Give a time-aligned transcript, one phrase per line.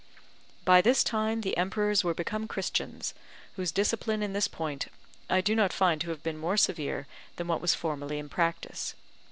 [0.65, 3.13] By this time the emperors were become Christians,
[3.55, 4.87] whose discipline in this point
[5.29, 8.95] I do not find to have been more severe than what was formerly in practice.